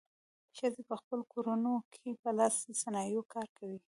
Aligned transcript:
ښځې 0.57 0.81
په 0.89 0.95
خپلو 1.01 1.23
کورونو 1.33 1.71
کې 1.93 2.09
په 2.21 2.29
لاسي 2.37 2.71
صنایعو 2.83 3.29
کار 3.33 3.47
کوي. 3.57 3.79